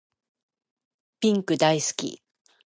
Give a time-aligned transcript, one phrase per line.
[1.19, 2.23] ピンク大好き